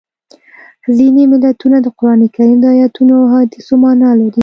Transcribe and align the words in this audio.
ځینې 0.97 1.23
متلونه 1.31 1.77
د 1.81 1.87
قرانکریم 1.97 2.57
د 2.61 2.67
ایتونو 2.79 3.13
او 3.19 3.25
احادیثو 3.29 3.73
مانا 3.83 4.09
لري 4.19 4.39